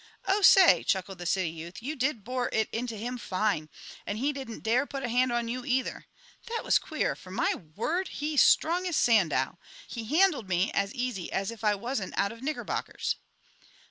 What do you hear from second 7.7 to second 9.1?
word! he's strong as